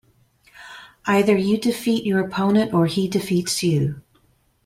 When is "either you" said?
1.05-1.59